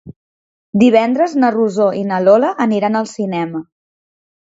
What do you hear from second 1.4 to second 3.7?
na Rosó i na Lola aniran al cinema.